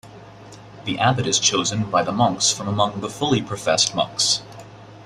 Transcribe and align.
The 0.85 0.97
abbot 0.97 1.27
is 1.27 1.37
chosen 1.37 1.83
by 1.91 2.01
the 2.01 2.11
monks 2.11 2.51
from 2.51 2.67
among 2.67 3.01
the 3.01 3.07
fully 3.07 3.39
professed 3.39 3.93
monks. 3.93 4.41